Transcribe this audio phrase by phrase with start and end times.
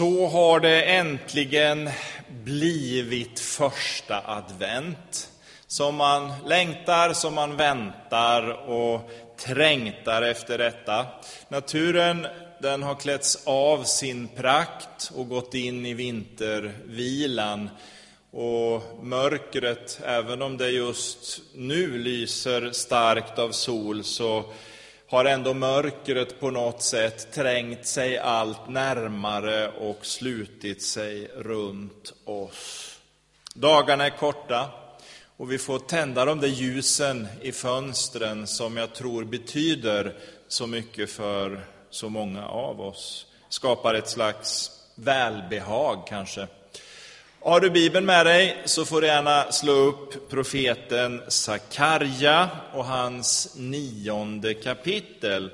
[0.00, 1.90] Så har det äntligen
[2.28, 5.28] blivit första advent.
[5.66, 11.06] Som man längtar, som man väntar och trängtar efter detta.
[11.48, 12.26] Naturen
[12.62, 17.70] den har klätts av sin prakt och gått in i vintervilan.
[18.30, 24.44] Och mörkret, även om det just nu lyser starkt av sol, så
[25.10, 32.98] har ändå mörkret på något sätt trängt sig allt närmare och slutit sig runt oss.
[33.54, 34.70] Dagarna är korta
[35.36, 40.16] och vi får tända de där ljusen i fönstren som jag tror betyder
[40.48, 43.26] så mycket för så många av oss.
[43.48, 46.46] Skapar ett slags välbehag kanske.
[47.42, 53.54] Har du Bibeln med dig så får du gärna slå upp profeten Sakarja och hans
[53.56, 55.50] nionde kapitel.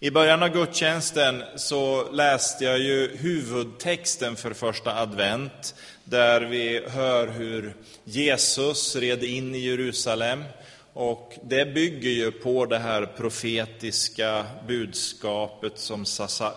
[0.00, 7.26] I början av gudstjänsten så läste jag ju huvudtexten för första advent, där vi hör
[7.26, 10.44] hur Jesus red in i Jerusalem.
[10.92, 15.72] Och det bygger ju på det här profetiska budskapet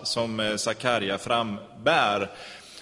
[0.04, 2.30] som eh, Sakarja frambär.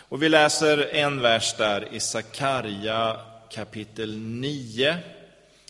[0.10, 4.98] Och vi läser en vers där i Sakarja kapitel 9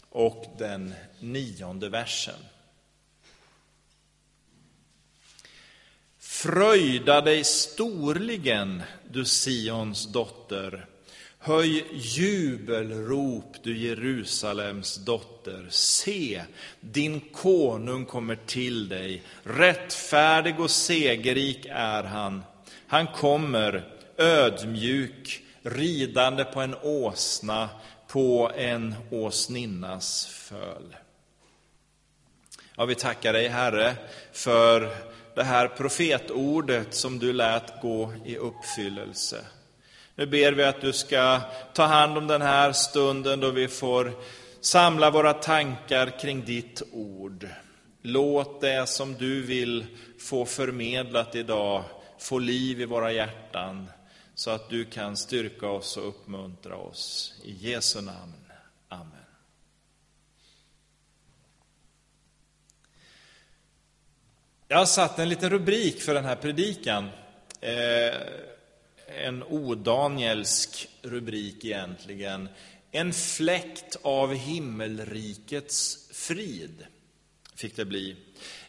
[0.09, 2.39] och den nionde versen.
[6.19, 10.86] Fröjda dig storligen, du Sions dotter.
[11.39, 15.67] Höj jubelrop, du Jerusalems dotter.
[15.70, 16.42] Se,
[16.80, 19.23] din konung kommer till dig.
[19.44, 22.44] Rättfärdig och segerrik är han.
[22.88, 27.70] Han kommer ödmjuk, ridande på en åsna,
[28.08, 30.95] på en åsninnas föl.
[32.77, 33.95] Ja, vi tackar dig, Herre,
[34.31, 34.95] för
[35.36, 39.45] det här profetordet som du lät gå i uppfyllelse.
[40.15, 41.42] Nu ber vi att du ska
[41.73, 44.11] ta hand om den här stunden då vi får
[44.61, 47.48] samla våra tankar kring ditt ord.
[48.02, 49.86] Låt det som du vill
[50.20, 51.83] få förmedlat idag
[52.20, 53.89] få liv i våra hjärtan
[54.36, 57.34] så att du kan styrka oss och uppmuntra oss.
[57.44, 58.34] I Jesu namn.
[58.90, 59.10] Amen.
[64.68, 67.10] Jag har satt en liten rubrik för den här predikan.
[67.62, 68.16] Eh,
[69.08, 72.50] en odanielsk rubrik egentligen.
[72.92, 76.86] En fläkt av himmelrikets frid,
[77.56, 78.16] fick det bli.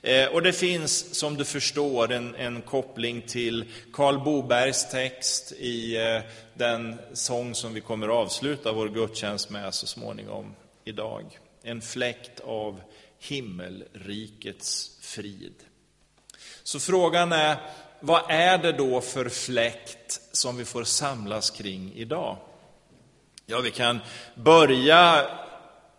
[0.06, 5.96] Eh, och det finns, som du förstår, en, en koppling till Karl Bobergs text i
[5.96, 6.22] eh,
[6.54, 11.38] den sång som vi kommer att avsluta vår gudstjänst med så småningom idag.
[11.62, 12.80] En fläkt av
[13.18, 15.54] himmelrikets frid.
[16.62, 17.56] Så frågan är,
[18.00, 22.36] vad är det då för fläkt som vi får samlas kring idag?
[23.46, 24.00] Ja, vi kan
[24.34, 25.26] börja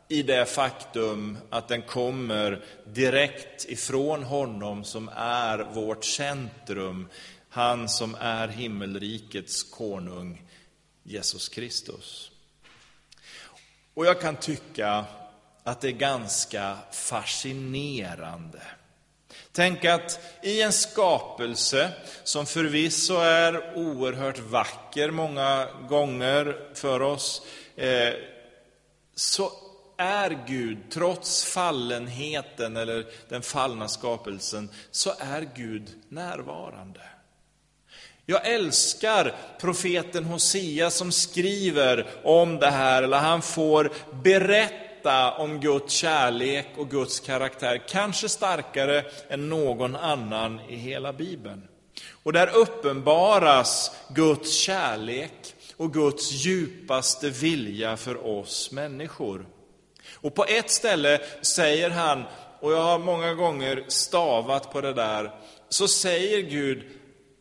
[0.07, 7.07] i det faktum att den kommer direkt ifrån honom som är vårt centrum,
[7.49, 10.41] han som är himmelrikets konung,
[11.03, 12.31] Jesus Kristus.
[13.93, 15.05] Och jag kan tycka
[15.63, 18.61] att det är ganska fascinerande.
[19.51, 21.91] Tänk att i en skapelse
[22.23, 27.41] som förvisso är oerhört vacker många gånger för oss,
[27.75, 28.13] eh,
[29.15, 29.51] så
[29.97, 37.01] är Gud, trots fallenheten eller den fallna skapelsen, så är Gud närvarande.
[38.25, 43.91] Jag älskar profeten Hosea som skriver om det här, eller han får
[44.23, 51.67] berätta om Guds kärlek och Guds karaktär, kanske starkare än någon annan i hela Bibeln.
[52.23, 59.45] Och där uppenbaras Guds kärlek och Guds djupaste vilja för oss människor.
[60.21, 62.23] Och på ett ställe säger han,
[62.59, 65.31] och jag har många gånger stavat på det där,
[65.69, 66.83] så säger Gud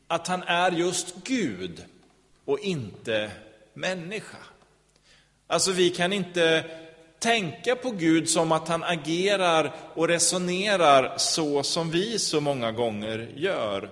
[0.08, 1.84] att han är just Gud
[2.44, 3.30] och inte
[3.74, 4.38] människa.
[5.46, 6.64] Alltså vi kan inte
[7.18, 13.32] tänka på Gud som att han agerar och resonerar så som vi så många gånger
[13.36, 13.90] gör.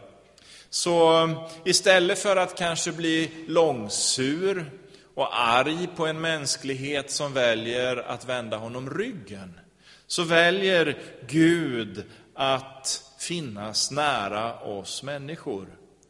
[0.70, 4.70] Så um, istället för att kanske bli långsur
[5.14, 9.60] och arg på en mänsklighet som väljer att vända honom ryggen,
[10.06, 15.66] så väljer Gud att finnas nära oss människor.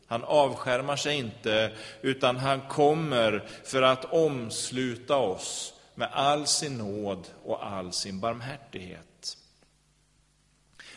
[0.06, 1.72] Han avskärmar sig inte,
[2.02, 9.36] utan han kommer för att omsluta oss med all sin nåd och all sin barmhärtighet.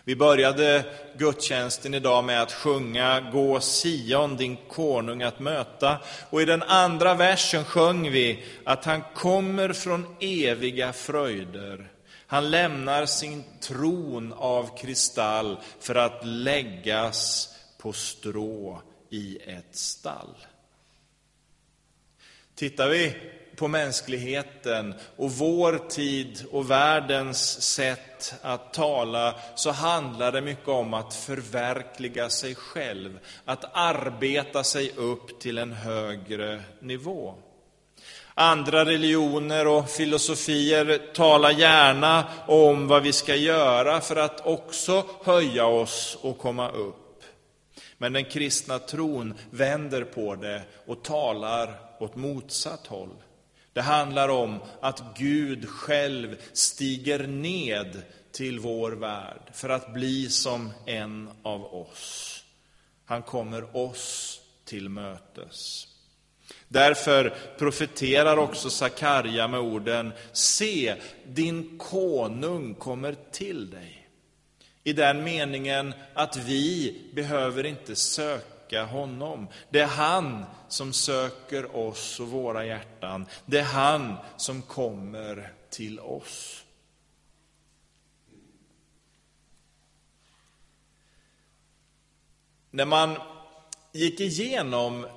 [0.08, 0.86] Vi började
[1.18, 5.98] gudstjänsten idag med att sjunga Gå Sion, din konung att möta.
[6.30, 11.92] Och i den andra versen sjöng vi att han kommer från eviga fröjder.
[12.28, 20.36] Han lämnar sin tron av kristall för att läggas på strå i ett stall.
[22.56, 23.16] Tittar vi
[23.58, 30.94] på mänskligheten och vår tid och världens sätt att tala så handlar det mycket om
[30.94, 37.36] att förverkliga sig själv, att arbeta sig upp till en högre nivå.
[38.34, 45.66] Andra religioner och filosofier talar gärna om vad vi ska göra för att också höja
[45.66, 47.24] oss och komma upp.
[47.98, 53.24] Men den kristna tron vänder på det och talar åt motsatt håll.
[53.78, 58.02] Det handlar om att Gud själv stiger ned
[58.32, 62.44] till vår värld för att bli som en av oss.
[63.06, 65.88] Han kommer oss till mötes.
[66.68, 70.96] Därför profeterar också Sakarja med orden Se,
[71.28, 74.10] din konung kommer till dig.
[74.84, 79.48] I den meningen att vi behöver inte söka honom.
[79.70, 83.26] Det är han som söker oss och våra hjärtan.
[83.46, 86.64] Det är han som kommer till oss.
[92.72, 93.18] När man
[93.92, 95.08] gick igenom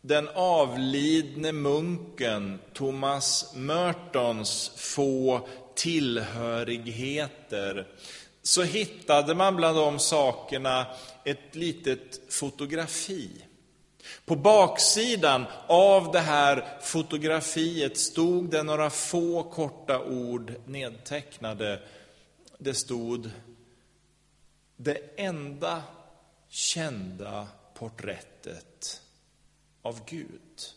[0.00, 7.86] den avlidne munken Thomas Mertons få tillhörigheter
[8.46, 10.86] så hittade man bland de sakerna
[11.24, 13.30] ett litet fotografi.
[14.24, 21.82] På baksidan av det här fotografiet stod det några få korta ord nedtecknade.
[22.58, 23.30] Det stod
[24.76, 25.82] Det enda
[26.48, 29.00] kända porträttet
[29.82, 30.74] av Gud.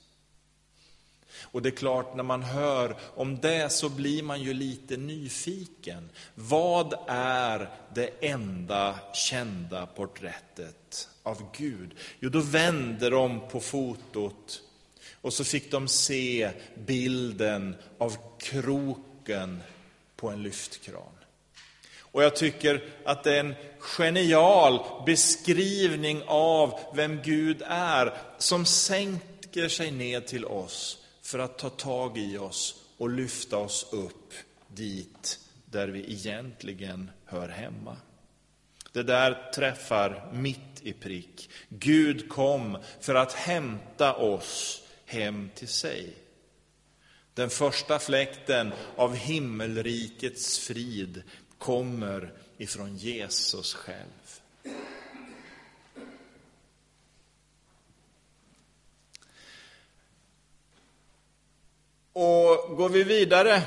[1.41, 6.09] Och det är klart, när man hör om det så blir man ju lite nyfiken.
[6.35, 11.91] Vad är det enda kända porträttet av Gud?
[12.19, 14.61] Jo, då vände de på fotot
[15.21, 19.61] och så fick de se bilden av kroken
[20.15, 21.11] på en lyftkran.
[21.99, 29.69] Och jag tycker att det är en genial beskrivning av vem Gud är, som sänker
[29.69, 30.97] sig ner till oss
[31.27, 34.33] för att ta tag i oss och lyfta oss upp
[34.67, 37.97] dit där vi egentligen hör hemma.
[38.91, 41.49] Det där träffar mitt i prick.
[41.69, 46.13] Gud kom för att hämta oss hem till sig.
[47.33, 51.23] Den första fläkten av himmelrikets frid
[51.57, 54.41] kommer ifrån Jesus själv.
[62.19, 63.61] Och går vi vidare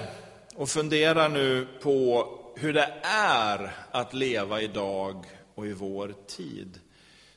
[0.55, 5.25] och funderar nu på hur det är att leva idag
[5.55, 6.81] och i vår tid,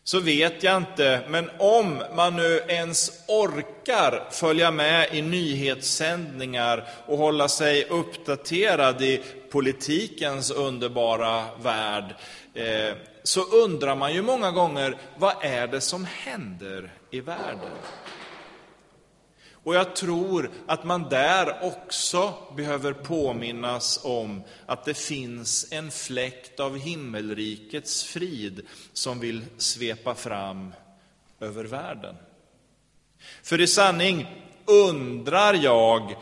[0.04, 7.18] så vet jag inte, men om man nu ens orkar följa med i nyhetssändningar och
[7.18, 9.22] hålla sig uppdaterad i
[9.52, 12.16] politikens underbara värld,
[12.54, 17.72] eh, så undrar man ju många gånger, vad är det som händer i världen?
[19.64, 26.60] Och jag tror att man där också behöver påminnas om att det finns en fläkt
[26.60, 28.62] av himmelrikets frid
[28.94, 30.74] som vill svepa fram
[31.40, 32.16] över världen.
[33.44, 34.28] För i sanning
[34.66, 36.16] undrar jag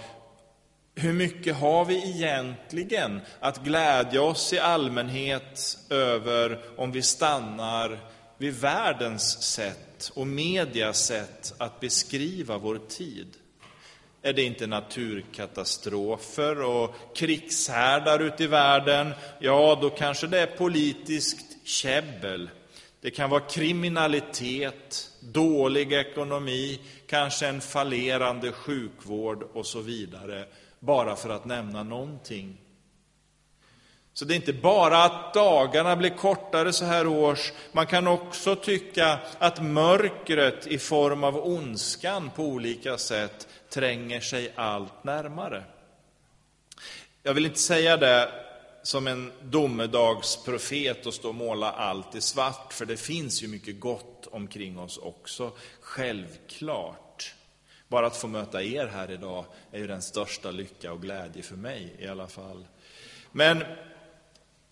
[0.96, 8.00] hur mycket har vi egentligen att glädja oss i allmänhet över om vi stannar
[8.42, 13.28] vid världens sätt och medias sätt att beskriva vår tid?
[14.22, 21.68] Är det inte naturkatastrofer och krigshärdar ute i världen, ja, då kanske det är politiskt
[21.68, 22.50] käbbel.
[23.02, 30.46] Det kan vara kriminalitet, dålig ekonomi, kanske en fallerande sjukvård och så vidare,
[30.80, 32.58] bara för att nämna någonting.
[34.14, 38.56] Så det är inte bara att dagarna blir kortare så här års, man kan också
[38.56, 45.64] tycka att mörkret i form av ondskan på olika sätt tränger sig allt närmare.
[47.24, 48.32] Jag vill inte säga det
[48.84, 53.80] som en domedagsprofet och stå och måla allt i svart, för det finns ju mycket
[53.80, 55.52] gott omkring oss också,
[55.82, 57.36] självklart.
[57.88, 61.56] Bara att få möta er här idag är ju den största lycka och glädje för
[61.56, 62.66] mig i alla fall.
[63.32, 63.64] Men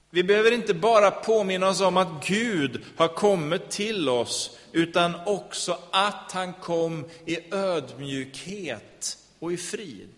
[0.10, 5.78] vi behöver inte bara påminna oss om att Gud har kommit till oss, utan också
[5.92, 10.10] att han kom i ödmjukhet och i frid.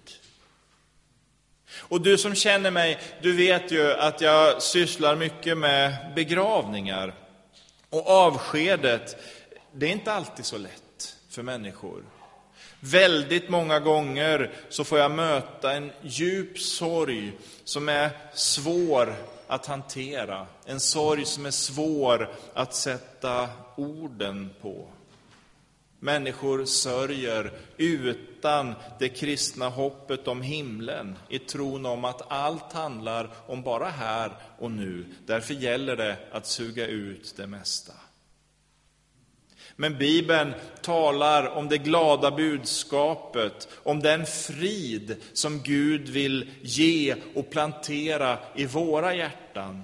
[1.76, 7.14] Och du som känner mig, du vet ju att jag sysslar mycket med begravningar.
[7.90, 9.16] Och avskedet,
[9.72, 12.04] det är inte alltid så lätt för människor.
[12.84, 17.34] Väldigt många gånger så får jag möta en djup sorg
[17.64, 19.16] som är svår
[19.48, 20.48] att hantera.
[20.66, 24.88] En sorg som är svår att sätta orden på.
[26.00, 33.64] Människor sörjer utan det kristna hoppet om himlen, i tron om att allt handlar om
[33.64, 35.06] bara här och nu.
[35.26, 37.94] Därför gäller det att suga ut det mesta.
[39.76, 47.50] Men Bibeln talar om det glada budskapet, om den frid som Gud vill ge och
[47.50, 49.84] plantera i våra hjärtan.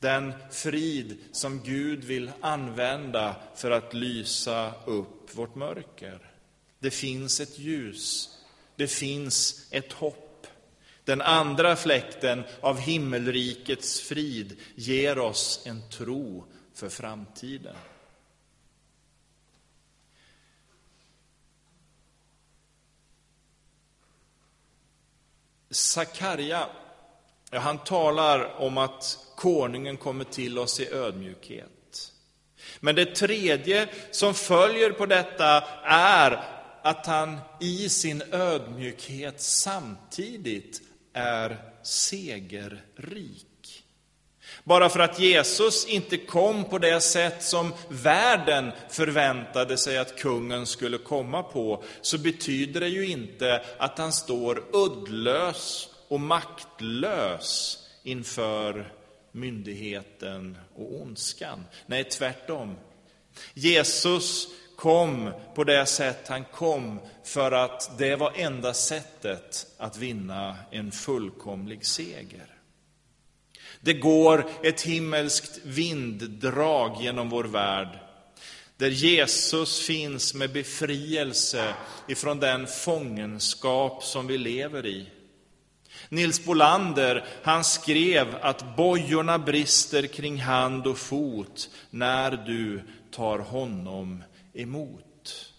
[0.00, 6.30] Den frid som Gud vill använda för att lysa upp vårt mörker.
[6.78, 8.28] Det finns ett ljus,
[8.76, 10.46] det finns ett hopp.
[11.04, 17.76] Den andra fläkten av himmelrikets frid ger oss en tro för framtiden.
[25.74, 26.66] Sakarja,
[27.50, 32.12] han talar om att konungen kommer till oss i ödmjukhet.
[32.80, 36.44] Men det tredje som följer på detta är
[36.82, 43.46] att han i sin ödmjukhet samtidigt är segerrik.
[44.64, 50.66] Bara för att Jesus inte kom på det sätt som världen förväntade sig att kungen
[50.66, 58.92] skulle komma på, så betyder det ju inte att han står uddlös och maktlös inför
[59.32, 61.64] myndigheten och ondskan.
[61.86, 62.76] Nej, tvärtom.
[63.54, 70.56] Jesus kom på det sätt han kom för att det var enda sättet att vinna
[70.70, 72.53] en fullkomlig seger.
[73.84, 77.98] Det går ett himmelskt vinddrag genom vår värld,
[78.76, 81.74] där Jesus finns med befrielse
[82.08, 85.08] ifrån den fångenskap som vi lever i.
[86.08, 94.22] Nils Bolander, han skrev att bojorna brister kring hand och fot när du tar honom
[94.54, 95.52] emot.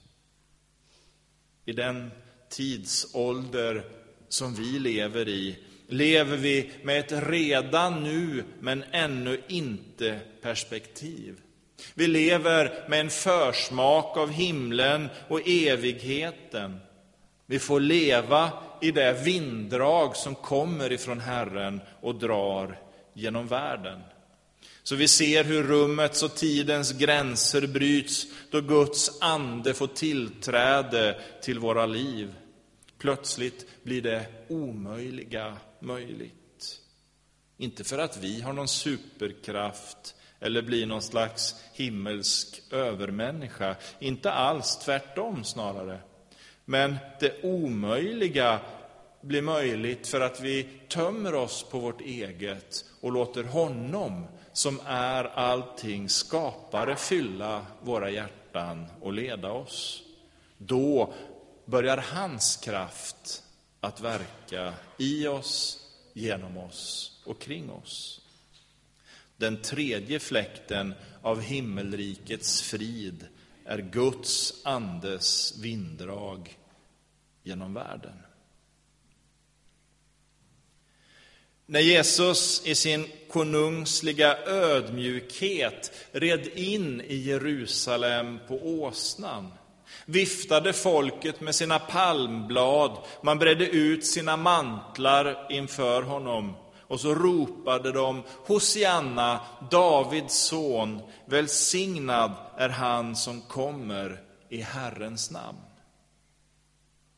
[1.66, 2.12] I den
[2.50, 3.86] tidsålder
[4.30, 11.40] som vi lever i lever vi med ett redan nu, men ännu inte perspektiv.
[11.94, 16.80] Vi lever med en försmak av himlen och evigheten.
[17.46, 18.52] Vi får leva
[18.82, 22.80] i det vinddrag som kommer ifrån Herren och drar
[23.14, 24.02] genom världen.
[24.84, 31.60] Så vi ser hur rummets och tidens gränser bryts då Guds ande får tillträde till
[31.60, 32.34] våra liv.
[33.06, 36.80] Plötsligt blir det omöjliga möjligt.
[37.58, 43.76] Inte för att vi har någon superkraft eller blir någon slags himmelsk övermänniska.
[44.00, 46.00] Inte alls, tvärtom snarare.
[46.66, 48.60] Men det omöjliga
[49.22, 55.24] blir möjligt för att vi tömmer oss på vårt eget och låter honom, som är
[55.24, 60.02] allting skapare, fylla våra hjärtan och leda oss.
[60.58, 61.14] Då
[61.66, 63.44] börjar hans kraft
[63.80, 65.80] att verka i oss,
[66.14, 68.22] genom oss och kring oss.
[69.38, 73.28] Den tredje fläkten av himmelrikets frid
[73.66, 76.58] är Guds andes vinddrag
[77.44, 78.18] genom världen.
[81.66, 89.52] När Jesus i sin konungsliga ödmjukhet red in i Jerusalem på åsnan
[90.06, 96.54] viftade folket med sina palmblad, man bredde ut sina mantlar inför honom
[96.88, 99.40] och så ropade de Hosianna,
[99.72, 105.58] Davids son, välsignad är han som kommer i Herrens namn.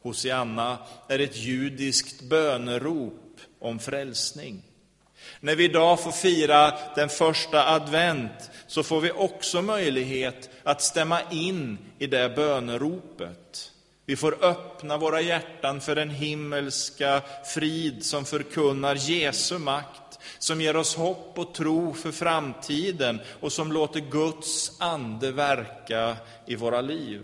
[0.04, 4.64] Hosianna är ett judiskt bönerop om frälsning.
[5.40, 11.20] När vi idag får fira den första advent så får vi också möjlighet att stämma
[11.32, 13.72] in i det böneropet.
[14.06, 20.76] Vi får öppna våra hjärtan för den himmelska frid som förkunnar Jesu makt, som ger
[20.76, 27.22] oss hopp och tro för framtiden och som låter Guds ande verka i våra liv.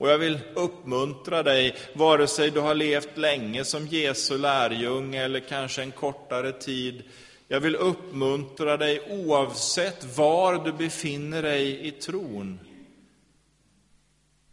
[0.00, 5.40] Och jag vill uppmuntra dig, vare sig du har levt länge som Jesu lärjunge eller
[5.40, 7.02] kanske en kortare tid.
[7.48, 12.60] Jag vill uppmuntra dig oavsett var du befinner dig i tron,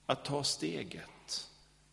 [0.06, 1.48] att ta steget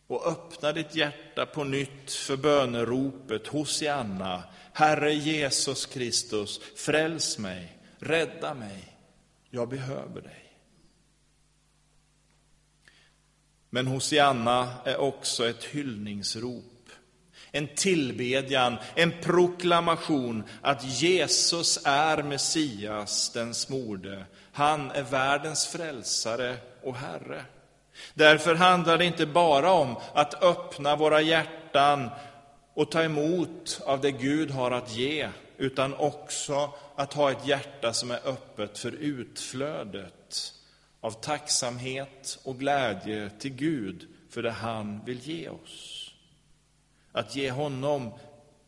[0.07, 4.43] och öppna ditt hjärta på nytt för böneropet Hosianna,
[4.73, 8.97] Herre Jesus Kristus, fräls mig, rädda mig,
[9.49, 10.44] jag behöver dig.
[13.69, 16.75] Men Hosianna är också ett hyllningsrop
[17.55, 24.25] en tillbedjan, en proklamation att Jesus är Messias, den smorde.
[24.51, 27.45] Han är världens frälsare och Herre.
[28.13, 32.09] Därför handlar det inte bara om att öppna våra hjärtan
[32.73, 37.93] och ta emot av det Gud har att ge, utan också att ha ett hjärta
[37.93, 40.53] som är öppet för utflödet
[41.05, 46.11] av tacksamhet och glädje till Gud för det han vill ge oss
[47.11, 48.11] att ge honom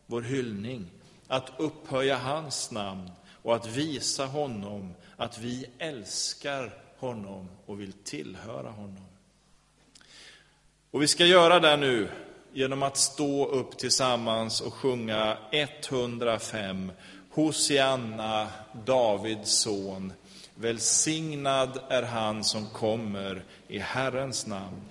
[0.05, 0.85] vår hyllning,
[1.27, 3.11] att upphöja hans namn
[3.43, 9.05] och att visa honom att vi älskar honom och vill tillhöra honom.
[10.91, 12.09] Och vi ska göra det nu
[12.53, 16.91] genom att stå upp tillsammans och sjunga 105
[17.29, 18.47] Hosianna,
[18.85, 20.13] Davids son.
[20.59, 24.81] Välsignad är han som kommer i Herrens namn.